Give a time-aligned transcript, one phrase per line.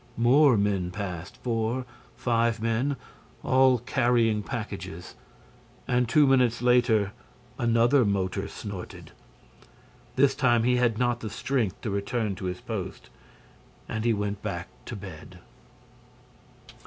[0.17, 5.13] More men passed—four, five men—all carrying packages.
[5.87, 7.11] And, two minutes later,
[7.59, 9.11] another motor snorted.
[10.15, 13.11] This time, he had not the strength to return to his post;
[13.87, 15.37] and he went back to bed.